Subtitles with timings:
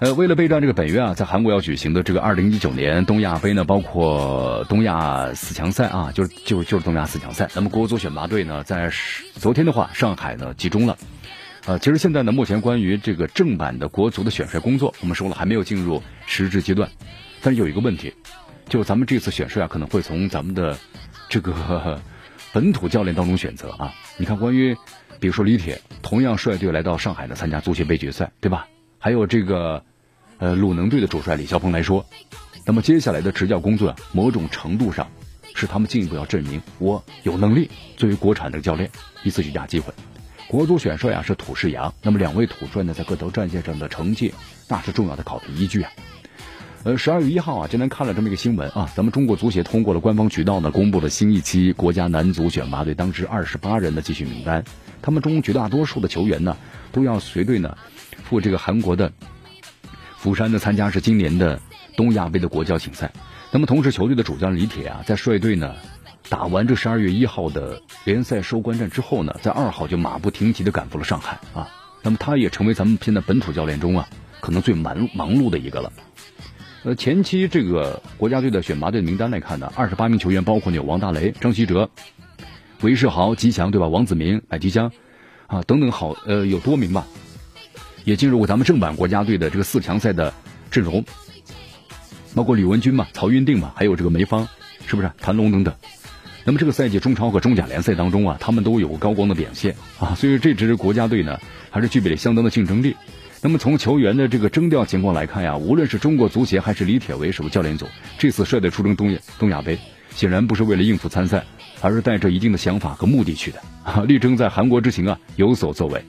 [0.00, 7.48] 呃，为了备战这个本月啊，在韩国要举行的这个二零一九年东亚杯呢，包括东亚四强赛啊，就是就是就是东亚四强赛。
[7.54, 8.90] 那么国足选拔队呢，在
[9.34, 10.98] 昨天的话，上海呢集中了。
[11.66, 16.90] 呃，其实现在呢，目前关于这个正版的国足的选帅工作，我们说了还没有进入实质阶段。
[17.40, 18.12] 但是有一个问题，
[18.68, 20.76] 就是咱们这次选帅啊，可能会从咱们的
[21.28, 22.02] 这个
[22.52, 23.94] 本土教练当中选择啊。
[24.18, 24.76] 你看，关于
[25.20, 28.66] 比如说李铁，同样率队来到上海呢参加足协杯决赛，对吧？
[29.04, 29.84] 还有这个，
[30.38, 32.06] 呃，鲁能队的主帅李霄鹏来说，
[32.64, 35.10] 那么接下来的执教工作，某种程度上
[35.54, 38.90] 是他们进一步要证明我有能力作为国产的教练
[39.22, 39.92] 一次绝佳机会。
[40.48, 44.32] 国足选帅啊是土是洋，那么两位土帅呢在各条战线上的成绩
[44.70, 45.90] 那是重要的考评依据啊。
[46.84, 54.62] 呃，十二月一号啊，今天看了这么一个新闻啊，咱们中国足协通过了官方渠道呢，公布了新一期国家男足选拔队当时二十八人的集训名单，
[55.00, 56.58] 他们中绝大多数的球员呢
[56.92, 57.74] 都要随队呢。
[58.22, 59.10] 赴这个韩国的
[60.18, 61.58] 釜山呢，参加是今年的
[61.96, 63.10] 东亚杯的国教请赛。
[63.50, 65.74] 那么，同时球队的主将李铁啊，在率队呢
[66.28, 71.66] 打完这十二月一号的联赛收官战之后呢，在二号就马不停蹄的赶赴了上海啊。
[72.02, 74.06] 那么，他也成为咱们现在本土教练中啊，
[74.42, 75.90] 可能最忙忙碌的一个了。
[76.84, 81.88] 呃，前期这个国家队的选拔队名单来看呢，二十八名球员包括有王大雷、张稀哲、
[82.82, 83.88] 韦世豪、吉祥对吧？
[83.88, 84.92] 王子明、艾吉江
[85.46, 87.06] 啊等等，好呃有多名吧。
[88.04, 90.34] 也进入过咱们正版国家队的这个四强赛的
[90.70, 91.02] 阵容，
[92.34, 94.46] 包括吕文君嘛、曹云定嘛，还有这个梅芳，
[94.86, 95.10] 是不是？
[95.18, 95.74] 谭龙等等。
[96.44, 101.40] 那么这个赛季中超和中甲联赛当中啊，他们都有高光的表现啊，所以这支国家队呢，
[101.70, 102.94] 还是具备了相当的竞争力。
[103.46, 109.78] 那么从球员的这个征调情况来看呀，无论是中国足协还是李铁为首的教练组，这次率队出征东亚东亚杯，
[110.08, 111.44] 显然不是为了应付参赛，
[111.82, 116.02] 而是带着一定的想法和目的去的 啊，力争在韩国之行啊有所作为。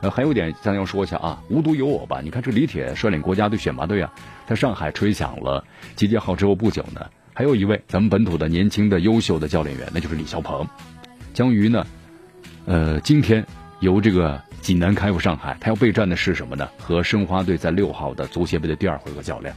[0.00, 2.20] 呃，还有一点咱要说一下啊，无独有偶吧？
[2.20, 4.12] 你看这李铁率领国家队选拔队啊，
[4.44, 5.64] 在上海吹响了
[5.94, 7.02] 集结号之后不久呢，
[7.32, 10.66] 还有一位咱们本土的年轻的优秀的教练员，那就是李霄鹏，
[11.32, 11.86] 将于呢，
[12.66, 13.46] 呃，今天
[13.78, 16.66] 由这个济南开赴上海，他要备战的是什么呢？
[16.78, 19.54] 和申花队在六号的足协杯的第二回合较量，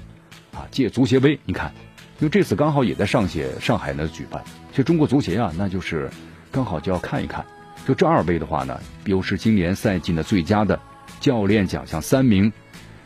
[0.51, 1.71] 啊，借足协杯，你看，
[2.19, 6.09] 因为这次刚好也在上协上海呢举办，其实中国足协啊，那就是
[6.51, 7.45] 刚好就要看一看。
[7.87, 10.77] 就这二位的话呢，又是今年赛季的最佳的
[11.21, 12.51] 教练奖项三名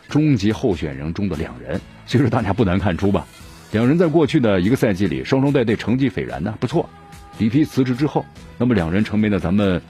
[0.09, 3.27] 终极候选人中的两人，所以说大家不难看出吧，
[3.71, 6.89] 两人在过去的一个赛季里双双带队，成绩斐然呢，不错。
[7.37, 8.25] 里皮辞职之后，
[8.57, 9.81] 那么两人成为了咱们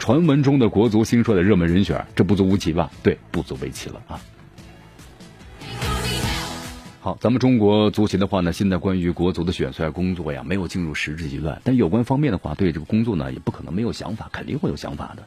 [0.00, 2.90] 传闻中的国足新帅的热门人选，这不足为奇吧？
[3.02, 4.18] 对，不足为奇了啊。
[7.00, 11.60] 好，咱们中国足协的话呢，现在关于国足的选帅工作呀，没有进入实质阶段。
[11.64, 15.24] 但有关方面的话，对这个工作呢，也不可能没有想法，肯定会有想法的。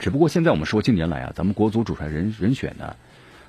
[0.00, 2.96] 只不过现在我们说，近年来啊，咱们国足主帅人人选呢，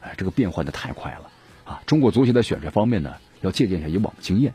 [0.01, 1.31] 哎，这个变换的太快了
[1.65, 1.81] 啊。
[1.87, 4.53] 中国足协在选帅方面呢，要借鉴一下以往的经验。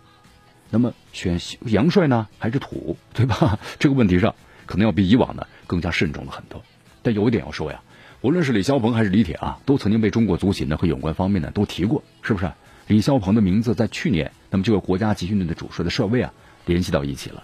[0.71, 3.59] 那么选杨帅呢，还是土，对吧？
[3.81, 4.37] 这个问题上，
[4.73, 6.63] 可能要比以往呢更加慎重了很多。
[7.03, 7.83] 但有一点要说呀，
[8.23, 12.51] 无论是李霄鹏还是李铁啊，都曾经被中国足协呢和有关方面呢都提过，是不是？
[12.87, 16.33] 李霄鹏的名字在去年，那么就和国家集训队的主帅的帅位啊
[16.65, 17.43] 联系到一起了。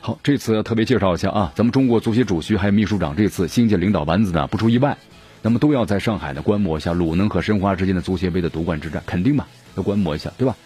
[0.00, 4.98] 好，这次特别介绍一下啊，咱们中国足协主席还有秘书长这次新届领导班子呢，不出意外，
[5.40, 10.56] 那么都要在上海呢观摩一下鲁能和申花之间的足协杯的夺冠之战，肯定嘛，要观摩一下，对吧？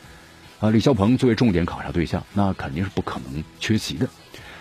[0.61, 4.09] 啊，李霄鹏作为重点考察对象，那肯定是不可能缺席的。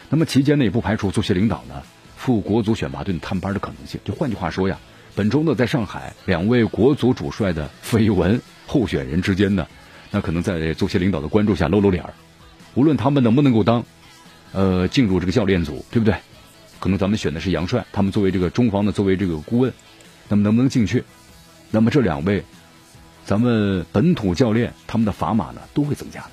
[0.10, 1.82] 那么期间呢，也不排除足协领导呢。
[2.18, 4.78] 赴国足选拔队探班的可能性，就换句话说呀，
[5.16, 9.66] 本周呢，在上海两位国足主帅的绯闻候选人之间呢，
[10.12, 12.14] 那可能在足协领导的关注下露露脸儿。
[12.75, 13.84] 无论他们能不能够当，
[14.52, 16.14] 呃，进入这个教练组，对不对？
[16.80, 19.74] 可能咱们选的是杨帅，他们作为这个中方的作为这个顾问，
[20.31, 21.04] 那么能不能进去？
[21.69, 22.44] 那么这两位
[23.25, 26.31] 咱们本土教练他们的砝码呢都会增加的，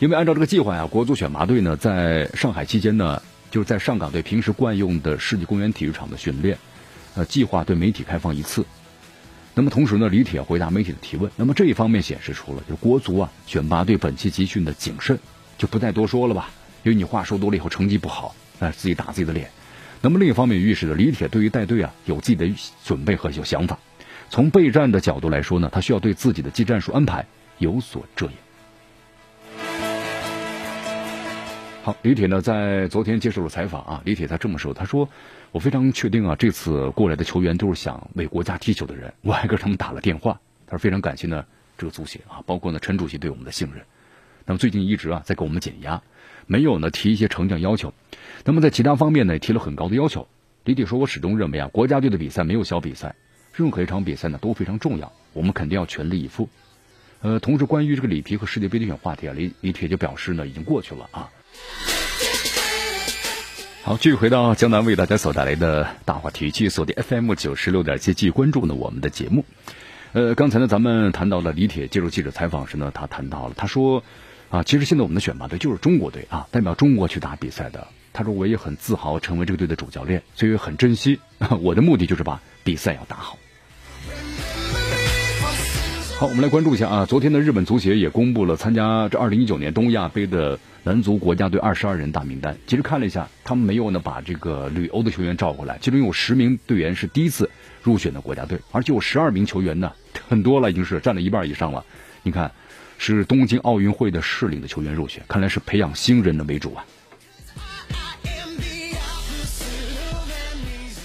[0.00, 3.22] 因为按照这个计划呀，国足选拔队呢在上海期间呢。
[3.50, 6.58] 就是在上港队平时惯用的世纪公园体育场的训练，
[7.14, 8.66] 呃，计划对媒体开放一次。
[9.54, 11.30] 那么同时呢，李铁回答媒体的提问。
[11.36, 15.20] 那么这一方面显示出了，就是国足啊选拔队本期集训的谨慎，
[15.56, 16.50] 就不再多说了吧。
[16.82, 19.48] 因为你话说多了以后成绩不好，哎，自己打自己的脸。
[20.04, 22.46] 那么另一方面预示着李铁对于带队啊有自己的
[22.84, 23.78] 准备和有想法。
[24.28, 27.24] 从备战的角度来说呢，他需要对自己的技战术安排
[27.56, 28.34] 有所遮掩。
[31.82, 35.08] 好，李铁呢在昨天接受了采访啊，李铁他这么说，他说
[35.52, 40.38] ：“我非常确定啊，这次过来的球员都是想为国家踢球的人，我还给他们打了电话。
[40.66, 41.42] 他说非常感谢呢
[41.78, 43.82] 这个足协啊，包括呢陈主席对我们的信任。
[44.46, 46.02] 那么最近一直啊在给我们减压，
[46.46, 47.92] 没有呢提一些成绩要求。
[48.44, 50.28] 那么在其他方面呢也提了很高的要求。
[50.64, 53.14] 李铁说，我始终认为啊，国家队的比赛没有小比赛，
[53.54, 56.48] 任何一场比赛呢都非常重要，我们肯定要全力以赴。
[57.20, 61.30] 呃，同时关于这个里皮和世界杯的选话题啊，李李铁就表示呢已经过去了啊。”
[63.84, 69.44] 好，继续回到江南为大家所带来的大话题，继续锁定 FM 九十六点七，继续关注呢我们的节目。
[70.12, 74.02] 呃，刚才呢咱们谈到了李铁接受记者采访时呢，他谈到了，他说
[74.50, 77.86] 啊，其实现在我们的选拔队就是中国队啊，代表中国去打比赛的。
[78.12, 81.18] 他说我也很自豪成为这个队的主教练，所以很珍惜。
[81.60, 83.38] 我的目的就是把比赛要打好。
[86.18, 90.58] 好，我们来关注一下啊，昨天的日本足协也公布了参加这二零一九年东亚杯的。
[90.86, 97.48] 男足国家队二十二人大名单，其实看了一下，他们没有呢把这个旅欧的球员召过来，其中有十名队员是第一次
[97.82, 99.90] 入选的国家队，而且有十二名球员呢，
[100.28, 101.82] 很多了，已经是占了一半以上了。
[102.22, 102.52] 你看，
[102.98, 106.84] 是东京奥运会的适龄的球员入选，看来是培养新人的为主啊。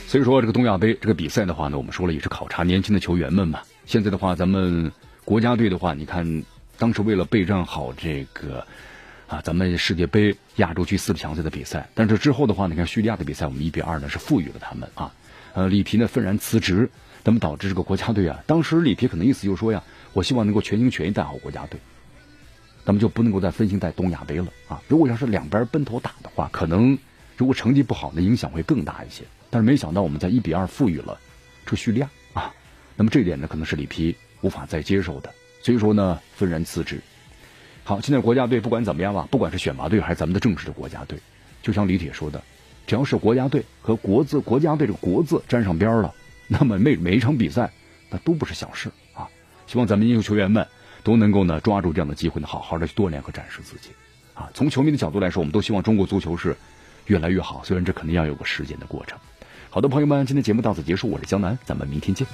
[0.08, 3.62] 所以说，这个东亚杯这个比赛的话呢，我们说了也是考察年轻的球员们嘛。
[3.86, 4.92] 现在的话，咱们
[5.24, 6.44] 国家队的话，你看
[6.78, 8.66] 当时为了备战好这个。
[9.28, 15.14] 啊，咱们世界杯亚洲区四强赛的比赛，但是之后的话，你看叙利亚的比赛，我们一比二呢是赋予了他们啊。
[15.54, 16.90] 呃，里皮呢愤然辞职，
[17.24, 19.84] 那么导致这个国家队啊， 当时里皮可能意思就是说呀，
[20.14, 21.80] 我希望能够全心全意带好国家队，
[22.86, 24.82] 那么就不能够再分心带东亚杯了啊。
[24.88, 26.98] 如果要是两边奔头打的话，可能
[27.38, 29.24] 如果成绩不好，那影响会更大一些。
[29.50, 31.20] 但是没想到我们在一比二赋予了
[31.66, 32.54] 这叙利亚啊，
[32.96, 37.02] 那么这一点呢，可能是里皮无法再接受的，所以说呢，愤然辞职。
[37.84, 41.20] 好，现在国家队不管怎么样吧，不管是选拔队还是咱们的正式的国家队，
[41.64, 42.44] 就像李铁说的，
[42.86, 46.14] 只要是国家队和国字国家队这个国字沾上边了，
[46.52, 47.72] 那么每每一场比赛
[48.10, 49.30] 那都不是小事啊。
[49.68, 50.68] 希望咱们英雄球员们
[51.04, 53.90] 都能够呢抓住这样的机会呢，好好的去锻炼和展示自己
[54.34, 54.50] 啊。
[54.54, 56.58] 从球迷的角度来说，我们都希望中国足球是
[57.06, 59.16] 越来越好，虽然这肯定要有个时间的过程。
[59.70, 62.28] 好的，朋友们，今天节目到此结束，我是江南，咱们明天见。